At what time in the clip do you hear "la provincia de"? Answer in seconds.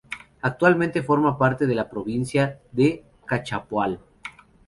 1.75-3.03